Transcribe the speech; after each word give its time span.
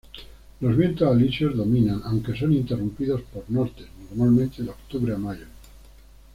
Los 0.61 0.75
vientos 0.75 1.07
alisios 1.07 1.55
dominan, 1.55 2.01
aunque 2.05 2.35
son 2.35 2.53
interrumpidos 2.53 3.21
por 3.21 3.47
"nortes" 3.51 3.85
normalmente 4.09 4.63
de 4.63 4.71
octubre 4.71 5.13
a 5.13 5.17
mayo. 5.19 5.45